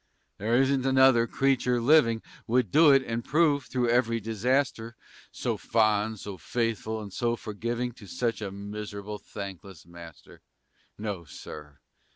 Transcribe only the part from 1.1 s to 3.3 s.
creature living Would do it, and